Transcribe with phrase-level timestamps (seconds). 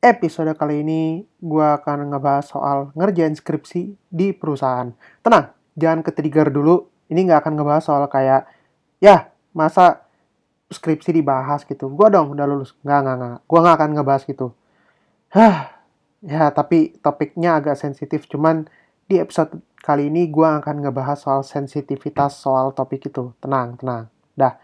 [0.00, 4.88] episode kali ini gue akan ngebahas soal ngerjain skripsi di perusahaan.
[5.20, 6.88] Tenang, jangan ke-trigger dulu.
[7.12, 8.48] Ini nggak akan ngebahas soal kayak,
[8.98, 10.08] ya masa
[10.72, 11.92] skripsi dibahas gitu.
[11.92, 12.72] Gue dong udah lulus.
[12.80, 13.36] Nggak, nggak, nggak.
[13.44, 14.46] Gue nggak akan ngebahas gitu.
[15.36, 15.56] Hah,
[16.24, 18.24] ya tapi topiknya agak sensitif.
[18.24, 18.64] Cuman
[19.04, 23.36] di episode kali ini gue akan ngebahas soal sensitivitas soal topik itu.
[23.42, 24.08] Tenang, tenang.
[24.32, 24.56] Dah.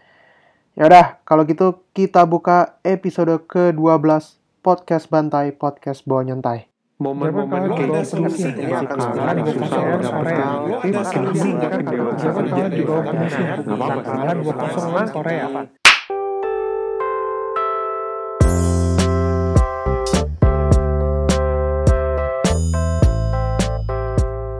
[0.77, 4.37] Ya udah, kalau gitu kita buka episode ke-12
[4.67, 6.67] podcast Bantai, podcast bawa nyantai.
[6.99, 8.19] momen-momen kayak gitu
[12.91, 15.47] akan susah Korea.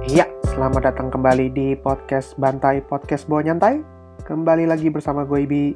[0.07, 0.23] Iya,
[0.55, 3.83] selamat datang kembali di podcast Bantai, podcast bawa nyantai.
[4.23, 5.75] Kembali lagi bersama gue Ibi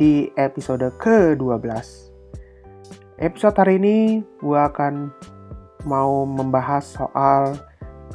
[0.00, 2.09] di episode ke-12.
[3.20, 5.12] Episode hari ini gue akan
[5.84, 7.52] mau membahas soal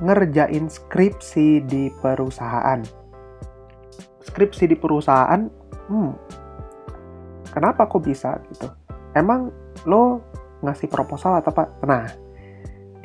[0.02, 2.82] ngerjain skripsi di perusahaan.
[4.26, 5.46] Skripsi di perusahaan,
[5.94, 6.12] hmm,
[7.54, 8.66] kenapa kok bisa gitu?
[9.14, 9.54] Emang
[9.86, 10.26] lo
[10.66, 11.70] ngasih proposal atau apa?
[11.86, 12.10] Nah,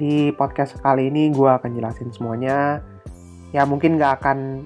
[0.00, 2.80] di podcast kali ini gue akan jelasin semuanya.
[3.52, 4.64] Ya mungkin gak akan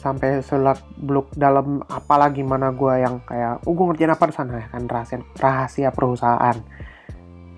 [0.00, 4.52] sampai selak beluk dalam apalah gimana gue yang kayak, oh gue ngerjain apa di sana
[4.56, 6.56] ya kan rahasia, rahasia perusahaan.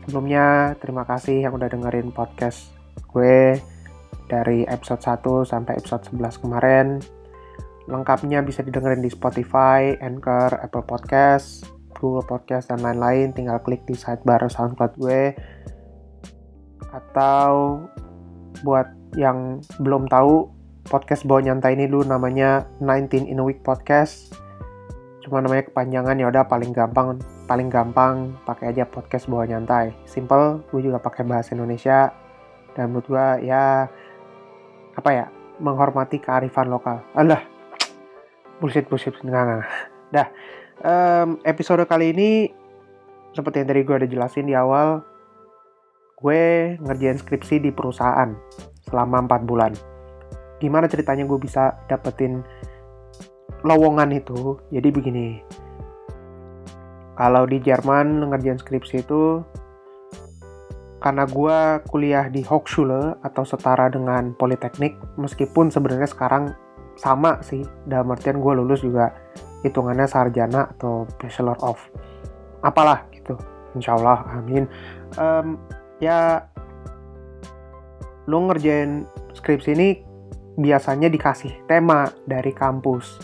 [0.02, 2.74] Sebelumnya terima kasih yang udah dengerin podcast
[3.14, 3.54] gue
[4.26, 6.98] dari episode 1 sampai episode 11 kemarin.
[7.86, 13.30] Lengkapnya bisa didengerin di Spotify, Anchor, Apple Podcast, Google Podcast, dan lain-lain.
[13.30, 15.34] Tinggal klik di sidebar SoundCloud gue.
[16.90, 17.84] Atau
[18.66, 24.34] buat yang belum tahu, podcast bawa nyantai ini dulu namanya 19 in a Week Podcast.
[25.22, 29.92] Cuma namanya kepanjangan ya udah paling gampang paling gampang pakai aja podcast bawa nyantai.
[30.08, 32.10] Simple, gue juga pakai bahasa Indonesia
[32.72, 33.86] dan menurut gue ya
[34.96, 35.26] apa ya
[35.60, 37.04] menghormati kearifan lokal.
[37.12, 37.44] Alah,
[38.58, 39.68] bullshit bullshit enggak enggak.
[40.12, 40.28] Dah,
[40.80, 42.30] um, episode kali ini
[43.36, 45.04] seperti yang tadi gue udah jelasin di awal,
[46.20, 46.42] gue
[46.80, 48.32] ngerjain skripsi di perusahaan
[48.88, 49.91] selama 4 bulan.
[50.62, 52.46] Gimana ceritanya gue bisa dapetin
[53.66, 54.62] lowongan itu?
[54.70, 55.42] Jadi begini,
[57.18, 59.42] kalau di Jerman ngerjain skripsi itu
[61.02, 61.58] karena gue
[61.90, 66.54] kuliah di Hochschule atau setara dengan Politeknik, meskipun sebenarnya sekarang
[66.94, 69.10] sama sih, dalam artian gue lulus juga
[69.66, 71.82] hitungannya sarjana atau Bachelor of
[72.62, 73.34] apalah gitu,
[73.74, 74.70] insya Allah, amin.
[75.18, 75.58] Um,
[75.98, 76.46] ya,
[78.30, 79.02] lo ngerjain
[79.34, 80.11] skripsi ini
[80.56, 83.20] biasanya dikasih tema dari kampus.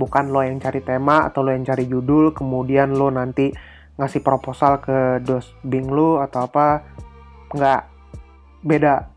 [0.00, 3.52] Bukan lo yang cari tema atau lo yang cari judul kemudian lo nanti
[4.00, 6.66] ngasih proposal ke dos bing lo atau apa
[7.52, 7.82] nggak
[8.64, 9.12] beda.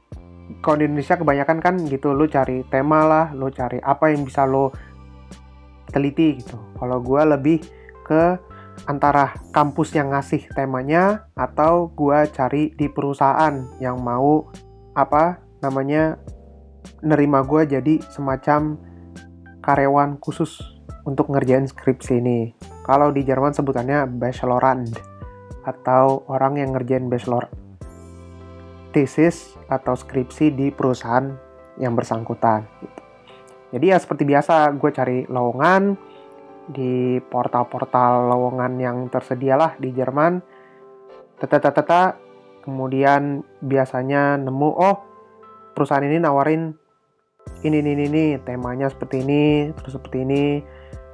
[0.60, 4.44] Kalau di Indonesia kebanyakan kan gitu lo cari tema lah lo cari apa yang bisa
[4.44, 4.76] lo
[5.88, 6.60] teliti gitu.
[6.76, 7.64] Kalau gue lebih
[8.04, 8.36] ke
[8.90, 14.50] antara kampus yang ngasih temanya atau gue cari di perusahaan yang mau
[14.98, 16.20] apa namanya
[17.04, 18.80] nerima gue jadi semacam
[19.60, 20.64] karyawan khusus
[21.04, 22.56] untuk ngerjain skripsi ini.
[22.84, 24.88] Kalau di Jerman sebutannya Bachelorand
[25.64, 27.48] atau orang yang ngerjain bachelor
[28.92, 31.32] thesis atau skripsi di perusahaan
[31.80, 32.68] yang bersangkutan.
[32.84, 33.02] Gitu.
[33.74, 35.98] Jadi ya seperti biasa gue cari lowongan
[36.70, 40.40] di portal-portal lowongan yang tersedia lah di Jerman.
[41.42, 42.16] Teta-teta
[42.62, 44.98] kemudian biasanya nemu oh
[45.74, 46.83] perusahaan ini nawarin
[47.64, 50.46] ini ini ini temanya seperti ini terus seperti ini.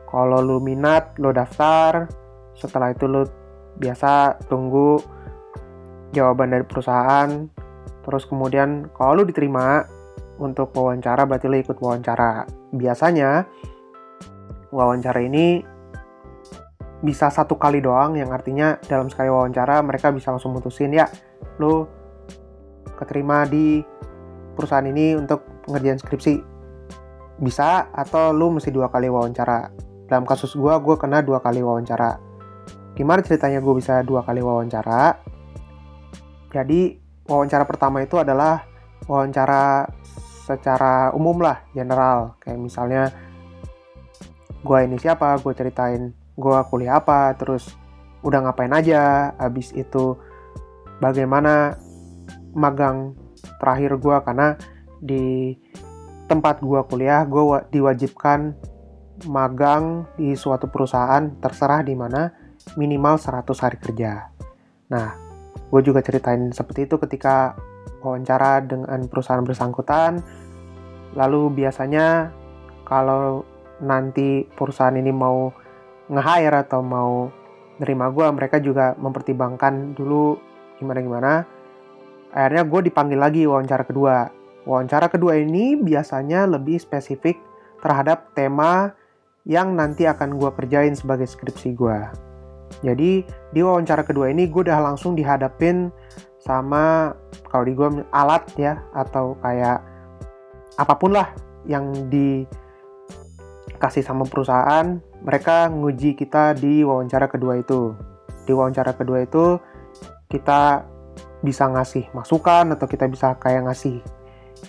[0.09, 2.09] Kalau lu minat lu daftar.
[2.57, 3.23] Setelah itu lu
[3.77, 4.97] biasa tunggu
[6.11, 7.29] jawaban dari perusahaan.
[8.01, 9.85] Terus kemudian kalau lu diterima
[10.41, 12.49] untuk wawancara berarti lu ikut wawancara.
[12.73, 13.45] Biasanya
[14.73, 15.61] wawancara ini
[16.99, 21.07] bisa satu kali doang yang artinya dalam sekali wawancara mereka bisa langsung mutusin ya
[21.55, 21.87] lu
[22.99, 23.79] keterima di
[24.51, 26.41] perusahaan ini untuk ngerjain skripsi
[27.39, 29.71] bisa atau lu mesti dua kali wawancara?
[30.09, 32.19] Dalam kasus gue gue kena dua kali wawancara.
[32.97, 35.15] Gimana ceritanya gue bisa dua kali wawancara?
[36.49, 36.97] Jadi
[37.29, 38.65] wawancara pertama itu adalah
[39.07, 39.87] wawancara
[40.49, 42.35] secara umum lah general.
[42.41, 43.03] Kayak misalnya
[44.59, 47.71] gue ini siapa gue ceritain gue kuliah apa terus
[48.23, 50.19] udah ngapain aja habis itu
[50.99, 51.79] bagaimana
[52.51, 53.15] magang
[53.59, 54.59] terakhir gue karena
[54.99, 55.55] di
[56.29, 57.41] tempat gue kuliah gue
[57.73, 58.53] diwajibkan
[59.27, 62.31] magang di suatu perusahaan terserah di mana
[62.77, 64.29] minimal 100 hari kerja.
[64.93, 65.07] Nah,
[65.73, 67.57] gue juga ceritain seperti itu ketika
[68.05, 70.23] wawancara dengan perusahaan bersangkutan.
[71.17, 72.29] Lalu biasanya
[72.85, 73.43] kalau
[73.83, 75.51] nanti perusahaan ini mau
[76.09, 77.27] nge-hire atau mau
[77.79, 80.37] nerima gue mereka juga mempertimbangkan dulu
[80.79, 81.43] gimana-gimana.
[82.29, 84.38] Akhirnya gue dipanggil lagi wawancara kedua
[84.69, 87.41] wawancara kedua ini biasanya lebih spesifik
[87.81, 88.93] terhadap tema
[89.49, 92.29] yang nanti akan gue kerjain sebagai skripsi gue
[92.85, 95.89] jadi di wawancara kedua ini gue udah langsung dihadapin
[96.39, 97.17] sama
[97.49, 99.81] kalau di gue alat ya atau kayak
[100.79, 101.33] apa pun lah
[101.67, 107.91] yang dikasih sama perusahaan mereka nguji kita di wawancara kedua itu.
[108.47, 109.59] Di wawancara kedua itu
[110.31, 110.87] kita
[111.43, 113.99] bisa ngasih masukan atau kita bisa kayak ngasih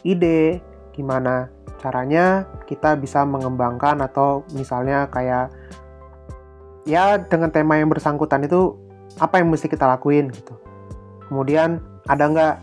[0.06, 0.60] ide
[0.94, 1.48] gimana
[1.80, 5.48] caranya kita bisa mengembangkan atau misalnya kayak
[6.84, 8.76] ya dengan tema yang bersangkutan itu
[9.16, 10.54] apa yang mesti kita lakuin gitu.
[11.28, 12.56] Kemudian ada nggak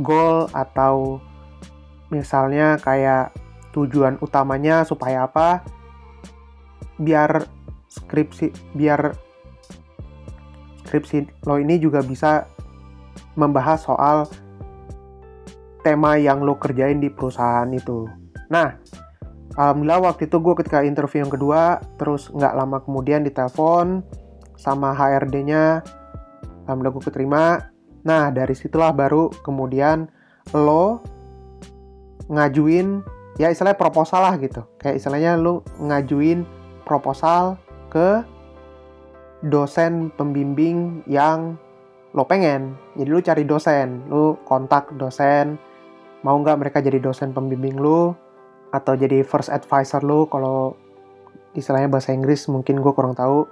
[0.00, 1.20] goal atau
[2.08, 3.34] misalnya kayak
[3.76, 5.60] tujuan utamanya supaya apa
[6.96, 7.46] biar
[7.86, 9.12] skripsi biar
[10.88, 12.48] skripsi lo ini juga bisa
[13.36, 14.26] membahas soal
[15.88, 18.04] tema yang lo kerjain di perusahaan itu.
[18.52, 18.76] Nah,
[19.56, 24.04] alhamdulillah waktu itu gue ketika interview yang kedua, terus nggak lama kemudian ditelepon
[24.60, 25.80] sama HRD-nya,
[26.68, 27.44] alhamdulillah gue keterima.
[28.04, 30.12] Nah, dari situlah baru kemudian
[30.52, 31.00] lo
[32.28, 33.00] ngajuin
[33.40, 34.68] ya istilahnya proposal lah gitu.
[34.76, 36.44] Kayak istilahnya lo ngajuin
[36.84, 37.56] proposal
[37.88, 38.20] ke
[39.40, 41.56] dosen pembimbing yang
[42.12, 42.76] lo pengen.
[42.96, 45.56] Jadi lu cari dosen, lu kontak dosen,
[46.22, 48.14] mau nggak mereka jadi dosen pembimbing lu,
[48.72, 50.28] atau jadi first advisor lu?
[50.28, 50.76] Kalau
[51.56, 53.48] istilahnya bahasa Inggris mungkin gue kurang tahu.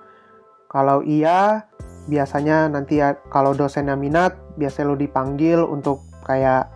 [0.66, 1.64] Kalau iya,
[2.10, 6.68] biasanya nanti ya, kalau dosennya minat, biasanya lo dipanggil untuk kayak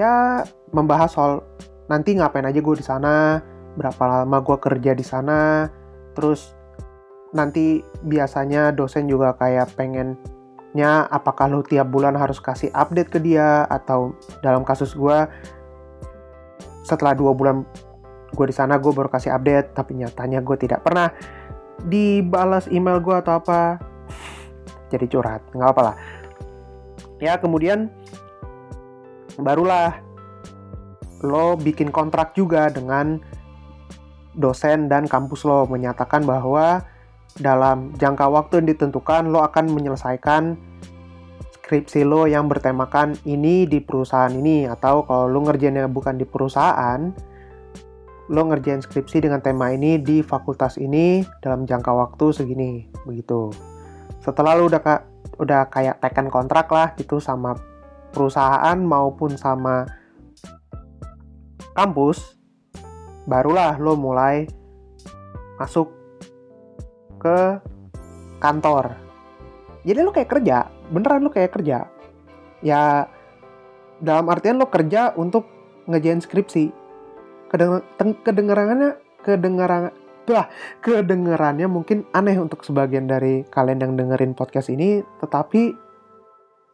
[0.00, 1.32] ya membahas soal
[1.86, 3.40] nanti ngapain aja gue di sana,
[3.76, 5.70] berapa lama gue kerja di sana.
[6.16, 6.56] Terus
[7.36, 9.76] nanti biasanya dosen juga kayak
[10.84, 13.64] apakah lo tiap bulan harus kasih update ke dia?
[13.72, 15.18] Atau dalam kasus gue
[16.84, 17.64] setelah dua bulan
[18.36, 21.08] gue di sana gue baru kasih update tapi nyatanya gue tidak pernah
[21.86, 23.80] dibalas email gue atau apa.
[24.92, 25.96] Jadi curhat nggak apa lah.
[27.22, 27.88] Ya kemudian
[29.40, 30.04] barulah
[31.24, 33.22] lo bikin kontrak juga dengan
[34.36, 36.84] dosen dan kampus lo menyatakan bahwa
[37.36, 40.56] dalam jangka waktu yang ditentukan lo akan menyelesaikan
[41.60, 44.70] skripsi lo yang bertemakan ini di perusahaan ini.
[44.70, 47.10] Atau kalau lo ngerjainnya bukan di perusahaan
[48.26, 53.54] lo ngerjain skripsi dengan tema ini di fakultas ini dalam jangka waktu segini begitu.
[54.18, 55.00] Setelah lo udah kak
[55.36, 57.54] udah kayak teken kontrak lah gitu sama
[58.10, 59.84] perusahaan maupun sama
[61.76, 62.40] kampus
[63.28, 64.48] barulah lo mulai
[65.60, 65.95] masuk
[67.26, 67.58] ke
[68.38, 68.94] kantor.
[69.82, 71.90] Jadi lo kayak kerja, beneran lo kayak kerja.
[72.62, 73.10] Ya
[73.98, 75.50] dalam artian lo kerja untuk
[75.90, 76.86] ngejain skripsi.
[78.26, 79.94] kedengarannya kedengaran
[80.26, 80.50] bah,
[80.82, 85.70] kedengarannya mungkin aneh untuk sebagian dari kalian yang dengerin podcast ini, tetapi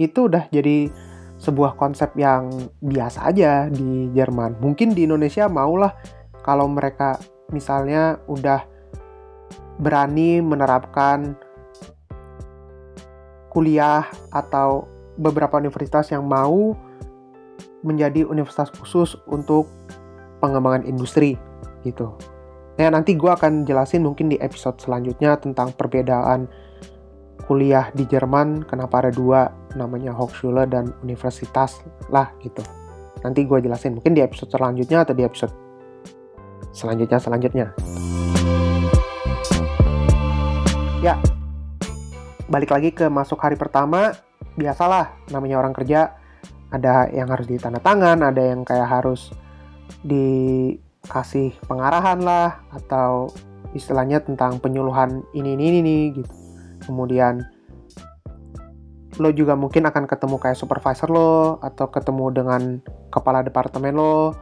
[0.00, 0.88] itu udah jadi
[1.36, 2.48] sebuah konsep yang
[2.80, 4.56] biasa aja di Jerman.
[4.58, 5.92] Mungkin di Indonesia maulah
[6.40, 7.20] kalau mereka
[7.52, 8.71] misalnya udah
[9.80, 11.36] berani menerapkan
[13.52, 14.88] kuliah atau
[15.20, 16.72] beberapa universitas yang mau
[17.84, 19.68] menjadi universitas khusus untuk
[20.40, 21.36] pengembangan industri
[21.84, 22.16] gitu.
[22.80, 26.48] Nah nanti gue akan jelasin mungkin di episode selanjutnya tentang perbedaan
[27.44, 32.64] kuliah di Jerman kenapa ada dua namanya Hochschule dan universitas lah gitu.
[33.20, 35.52] Nanti gue jelasin mungkin di episode selanjutnya atau di episode
[36.72, 37.66] selanjutnya selanjutnya.
[41.02, 41.18] Ya,
[42.46, 44.14] balik lagi ke masuk hari pertama,
[44.54, 46.14] biasalah namanya orang kerja.
[46.70, 49.34] Ada yang harus ditanda tangan, ada yang kayak harus
[50.06, 53.34] dikasih pengarahan lah atau
[53.74, 56.30] istilahnya tentang penyuluhan ini ini ini gitu.
[56.86, 57.50] Kemudian
[59.18, 62.62] lo juga mungkin akan ketemu kayak supervisor lo atau ketemu dengan
[63.10, 64.38] kepala departemen lo.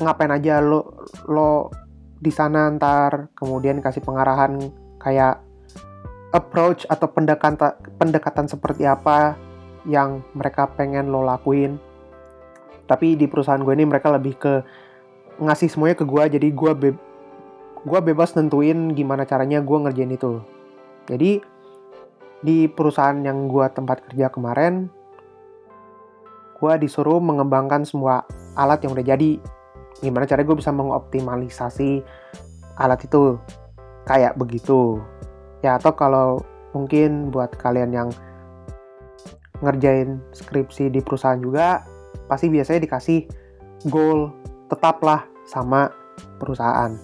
[0.00, 1.68] Ngapain aja lo lo
[2.16, 5.38] di sana ntar kemudian kasih pengarahan kayak
[6.34, 9.38] approach atau pendekatan pendekatan seperti apa
[9.86, 11.78] yang mereka pengen lo lakuin.
[12.90, 14.66] Tapi di perusahaan gue ini mereka lebih ke
[15.38, 16.90] ngasih semuanya ke gue jadi gue be
[17.86, 20.42] gue bebas nentuin gimana caranya gue ngerjain itu.
[21.06, 21.38] Jadi
[22.42, 24.90] di perusahaan yang gue tempat kerja kemarin
[26.56, 28.26] gue disuruh mengembangkan semua
[28.58, 29.38] alat yang udah jadi.
[30.02, 32.02] Gimana cara gue bisa mengoptimalisasi
[32.76, 33.38] alat itu
[34.06, 35.02] kayak begitu
[35.60, 36.28] ya atau kalau
[36.72, 38.08] mungkin buat kalian yang
[39.60, 41.82] ngerjain skripsi di perusahaan juga
[42.30, 43.26] pasti biasanya dikasih
[43.88, 44.30] goal
[44.70, 45.90] tetaplah sama
[46.38, 46.94] perusahaan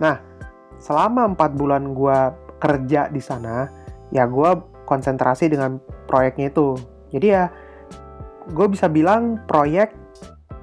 [0.00, 0.18] nah
[0.80, 2.18] selama empat bulan gue
[2.62, 3.68] kerja di sana
[4.14, 4.50] ya gue
[4.86, 6.78] konsentrasi dengan proyeknya itu
[7.10, 7.44] jadi ya
[8.54, 9.90] gue bisa bilang proyek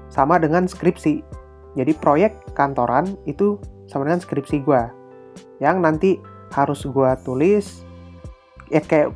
[0.07, 1.25] sama dengan skripsi.
[1.73, 3.57] Jadi proyek kantoran itu
[3.89, 4.81] sama dengan skripsi gue.
[5.57, 6.11] Yang nanti
[6.53, 7.85] harus gue tulis,
[8.69, 9.13] ya kayak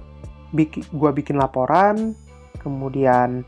[0.53, 2.17] bikin, gue bikin laporan,
[2.61, 3.45] kemudian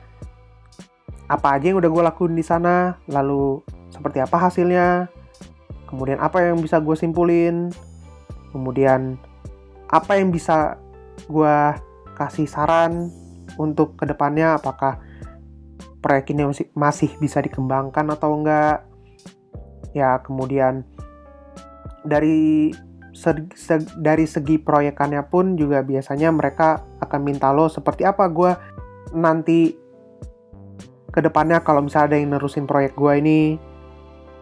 [1.30, 5.10] apa aja yang udah gue lakuin di sana, lalu seperti apa hasilnya,
[5.90, 7.74] kemudian apa yang bisa gue simpulin,
[8.54, 9.18] kemudian
[9.90, 10.78] apa yang bisa
[11.26, 11.58] gue
[12.14, 13.10] kasih saran
[13.58, 15.02] untuk ke depannya apakah
[16.00, 18.86] proyek ini masih, masih bisa dikembangkan atau enggak.
[19.92, 20.86] Ya kemudian
[22.06, 22.72] dari
[23.12, 28.52] segi, seg, dari segi proyekannya pun juga biasanya mereka akan minta lo seperti apa gue
[29.18, 29.74] nanti
[31.10, 33.42] ke depannya kalau misalnya ada yang nerusin proyek gue ini?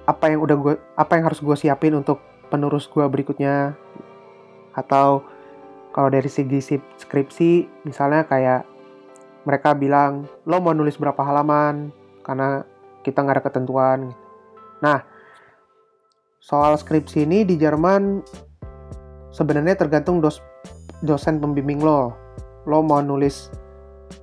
[0.07, 2.19] Apa yang udah gue apa yang harus gue siapin untuk
[2.51, 3.75] penerus gue berikutnya?
[4.75, 5.23] Atau
[5.95, 8.67] kalau dari segi skripsi misalnya kayak
[9.47, 11.89] mereka bilang lo mau nulis berapa halaman?
[12.21, 12.61] Karena
[13.07, 13.99] kita nggak ada ketentuan.
[14.83, 15.16] Nah,
[16.47, 18.23] soal skripsi ini di Jerman
[19.35, 20.39] sebenarnya tergantung dos
[21.03, 22.15] dosen pembimbing lo.
[22.63, 23.51] Lo mau nulis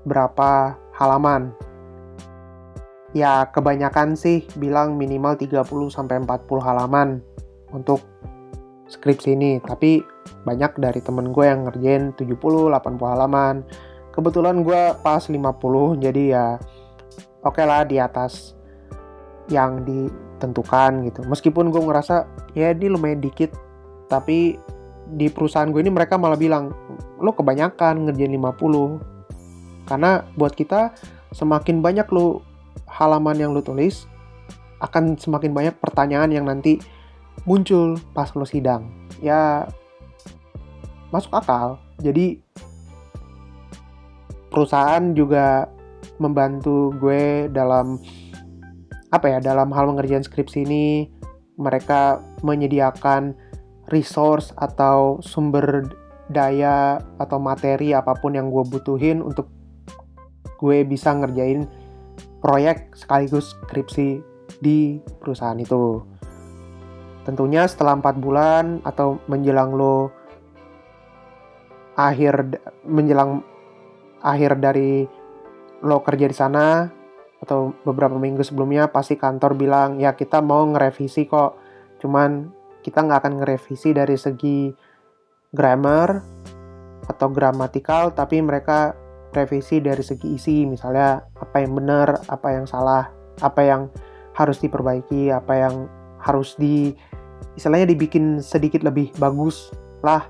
[0.09, 1.53] berapa halaman?
[3.13, 7.21] Ya, kebanyakan sih bilang minimal 30 sampai 40 halaman
[7.77, 8.01] untuk
[8.89, 10.03] skripsi ini, tapi
[10.49, 12.41] banyak dari temen gue yang ngerjain 70
[12.73, 13.65] 80 halaman
[14.13, 16.47] kebetulan gue pas 50 jadi ya
[17.43, 18.53] oke okay lah di atas
[19.49, 19.83] yang
[20.45, 21.25] ditentukan gitu.
[21.25, 23.57] Meskipun gue ngerasa ya ini lumayan dikit
[24.13, 24.61] tapi
[25.17, 26.77] di perusahaan gue ini mereka malah bilang
[27.21, 30.93] lo kebanyakan ngerjain 50 karena buat kita
[31.33, 32.45] semakin banyak lo
[32.89, 34.05] halaman yang lo tulis
[34.85, 36.77] akan semakin banyak pertanyaan yang nanti
[37.49, 38.85] muncul pas lo sidang.
[39.25, 39.65] Ya
[41.09, 41.81] masuk akal.
[42.05, 42.43] Jadi
[44.53, 45.67] perusahaan juga
[46.23, 47.99] membantu gue dalam
[49.15, 51.07] apa ya dalam hal mengerjakan skripsi ini
[51.55, 53.39] mereka menyediakan
[53.95, 55.87] resource atau sumber
[56.27, 59.47] daya atau materi apa pun yang gue butuhin untuk
[60.59, 61.71] gue bisa ngerjain
[62.43, 64.19] proyek sekaligus skripsi
[64.59, 66.03] di perusahaan itu.
[67.23, 70.11] Tentunya setelah empat bulan atau menjelang lo
[71.95, 73.47] akhir menjelang
[74.21, 75.07] akhir dari
[75.85, 76.91] lo kerja di sana
[77.45, 81.61] atau beberapa minggu sebelumnya pasti kantor bilang ya kita mau ngerevisi kok
[82.01, 82.49] cuman
[82.81, 84.73] kita nggak akan ngerevisi dari segi
[85.53, 86.25] grammar
[87.05, 88.97] atau gramatikal tapi mereka
[89.37, 93.13] revisi dari segi isi misalnya apa yang benar apa yang salah
[93.45, 93.83] apa yang
[94.33, 95.75] harus diperbaiki apa yang
[96.23, 96.97] harus di
[97.55, 99.69] istilahnya dibikin sedikit lebih bagus
[100.01, 100.25] lah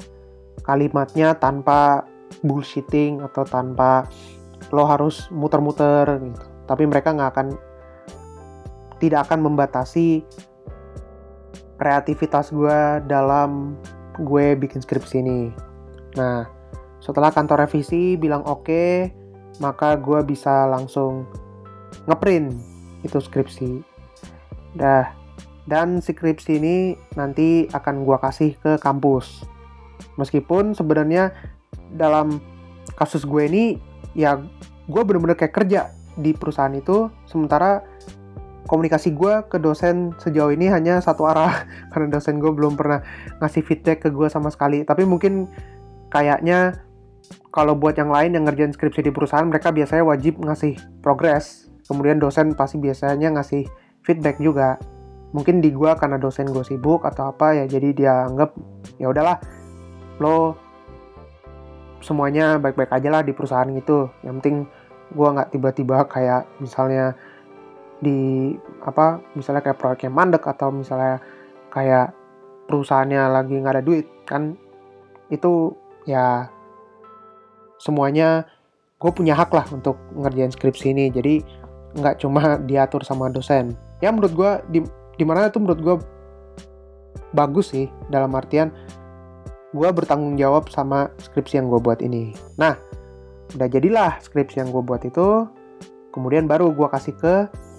[0.66, 2.02] kalimatnya tanpa
[2.42, 4.08] bullshitting atau tanpa
[4.72, 6.53] lo harus muter-muter gitu.
[6.64, 7.48] Tapi mereka nggak akan
[9.02, 10.24] tidak akan membatasi
[11.76, 13.76] kreativitas gue dalam
[14.16, 15.50] gue bikin skripsi ini.
[16.14, 16.46] Nah,
[17.02, 19.10] setelah kantor revisi bilang oke, okay,
[19.58, 21.26] maka gue bisa langsung
[22.06, 22.54] ngeprint
[23.02, 23.82] itu skripsi.
[24.78, 25.10] Dah,
[25.68, 26.76] dan skripsi ini
[27.18, 29.44] nanti akan gue kasih ke kampus.
[30.16, 31.34] Meskipun sebenarnya
[31.94, 32.38] dalam
[32.94, 33.64] kasus gue ini
[34.14, 34.38] ya
[34.86, 37.82] gue bener-bener kayak kerja di perusahaan itu sementara
[38.64, 41.68] komunikasi gue ke dosen sejauh ini hanya satu arah.
[41.92, 43.04] Karena dosen gue belum pernah
[43.40, 44.82] ngasih feedback ke gue sama sekali.
[44.82, 45.48] Tapi mungkin
[46.08, 46.80] kayaknya
[47.52, 51.68] kalau buat yang lain yang ngerjain skripsi di perusahaan mereka biasanya wajib ngasih progres.
[51.84, 53.68] Kemudian dosen pasti biasanya ngasih
[54.04, 54.80] feedback juga.
[55.34, 58.54] Mungkin di gue karena dosen gue sibuk atau apa ya jadi dia anggap
[59.02, 59.42] ya udahlah
[60.22, 60.54] lo
[61.98, 64.08] semuanya baik-baik aja lah di perusahaan gitu.
[64.22, 64.56] Yang penting
[65.14, 67.14] gue nggak tiba-tiba kayak misalnya
[68.02, 68.52] di
[68.84, 71.22] apa misalnya kayak proyeknya mandek atau misalnya
[71.70, 72.12] kayak
[72.66, 74.58] perusahaannya lagi nggak ada duit kan
[75.30, 75.72] itu
[76.04, 76.50] ya
[77.80, 78.44] semuanya
[79.00, 81.40] gue punya hak lah untuk ngerjain skripsi ini jadi
[81.94, 84.80] nggak cuma diatur sama dosen ya menurut gue di
[85.14, 85.96] di mana itu menurut gue
[87.34, 88.74] bagus sih dalam artian
[89.74, 92.30] gue bertanggung jawab sama skripsi yang gue buat ini.
[92.54, 92.78] Nah,
[93.52, 95.44] udah jadilah skripsi yang gue buat itu,
[96.16, 97.34] kemudian baru gue kasih ke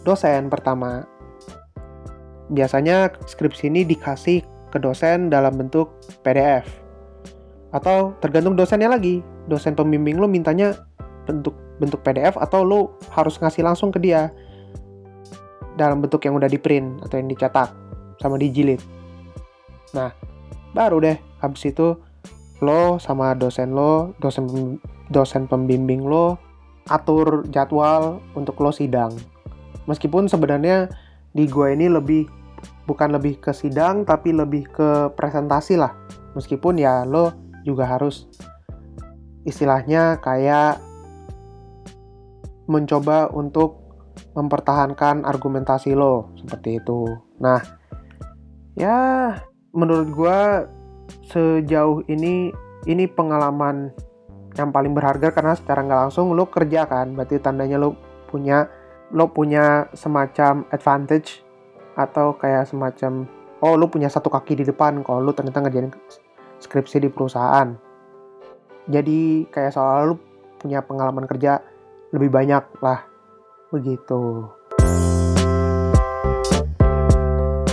[0.06, 1.10] dosen pertama.
[2.54, 6.70] Biasanya skripsi ini dikasih ke dosen dalam bentuk PDF.
[7.74, 9.26] Atau tergantung dosennya lagi.
[9.50, 10.78] Dosen pembimbing lo mintanya
[11.26, 14.32] bentuk bentuk PDF atau lo harus ngasih langsung ke dia
[15.76, 17.70] dalam bentuk yang udah di print atau yang dicetak
[18.24, 18.80] sama dijilid.
[19.92, 20.12] Nah,
[20.72, 22.00] baru deh habis itu
[22.64, 24.48] lo sama dosen lo, dosen
[25.10, 26.38] dosen pembimbing lo
[26.90, 29.14] atur jadwal untuk lo sidang.
[29.90, 30.90] Meskipun sebenarnya
[31.34, 32.30] di gue ini lebih
[32.86, 35.94] bukan lebih ke sidang tapi lebih ke presentasi lah.
[36.38, 37.34] Meskipun ya lo
[37.66, 38.30] juga harus
[39.46, 40.82] istilahnya kayak
[42.66, 43.86] mencoba untuk
[44.34, 47.06] mempertahankan argumentasi lo seperti itu.
[47.40, 47.62] Nah,
[48.74, 48.98] ya
[49.72, 50.40] menurut gue
[51.30, 52.50] sejauh ini
[52.90, 53.94] ini pengalaman
[54.56, 57.96] yang paling berharga karena secara nggak langsung lo kerja kan, berarti tandanya lo
[58.32, 58.68] punya
[59.12, 61.44] lo punya semacam advantage
[61.96, 63.28] atau kayak semacam
[63.64, 65.92] oh lo punya satu kaki di depan kalau lo ternyata ngerjain
[66.64, 67.76] skripsi di perusahaan.
[68.88, 70.16] Jadi kayak soal lo
[70.58, 71.60] punya pengalaman kerja
[72.16, 73.04] lebih banyak lah
[73.70, 74.50] begitu.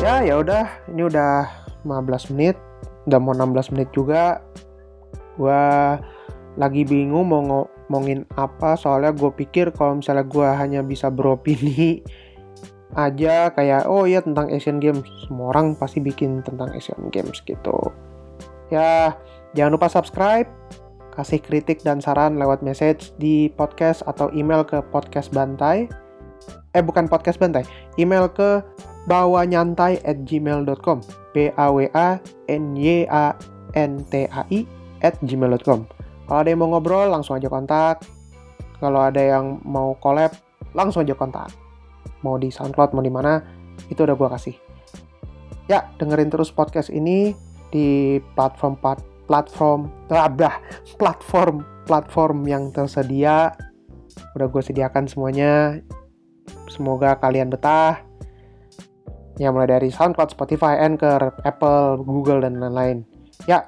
[0.02, 1.46] Ya ya udah ini udah
[1.86, 2.58] 15 menit
[3.06, 4.42] udah mau 16 menit juga.
[5.38, 5.96] Gua
[6.60, 12.04] lagi bingung mau ngomongin apa soalnya gue pikir kalau misalnya gue hanya bisa beropini
[13.08, 17.76] aja kayak oh iya tentang Asian Games semua orang pasti bikin tentang Asian Games gitu
[18.68, 19.16] ya
[19.56, 20.48] jangan lupa subscribe
[21.12, 25.86] kasih kritik dan saran lewat message di podcast atau email ke podcast bantai.
[26.72, 27.68] Eh bukan podcast bantai,
[28.00, 28.64] email ke
[29.04, 31.04] bawanyantai at gmail.com
[31.36, 32.16] b a w a
[32.48, 33.36] n y a
[33.76, 34.64] n t a i
[35.04, 35.84] at gmail.com
[36.26, 38.02] kalau ada yang mau ngobrol langsung aja kontak.
[38.78, 40.34] Kalau ada yang mau collab
[40.74, 41.54] langsung aja kontak.
[42.26, 43.42] Mau di SoundCloud mau di mana
[43.90, 44.56] itu udah gue kasih.
[45.70, 47.34] Ya dengerin terus podcast ini
[47.70, 48.78] di platform
[49.30, 50.58] platform abah
[50.98, 53.54] platform platform yang tersedia.
[54.34, 55.78] Udah gue sediakan semuanya.
[56.70, 58.02] Semoga kalian betah.
[59.40, 63.08] Ya mulai dari SoundCloud, Spotify, Anchor, Apple, Google dan lain-lain.
[63.48, 63.64] Ya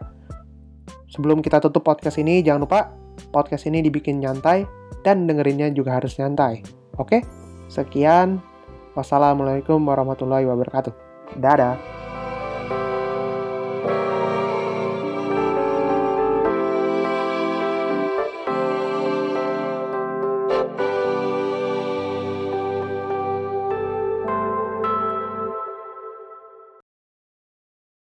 [1.14, 2.90] sebelum kita tutup podcast ini jangan lupa
[3.30, 4.66] podcast ini dibikin nyantai
[5.06, 6.66] dan dengerinnya juga harus nyantai.
[6.98, 7.22] Oke?
[7.70, 8.42] Sekian.
[8.98, 10.94] Wassalamualaikum warahmatullahi wabarakatuh.
[11.38, 12.03] Dadah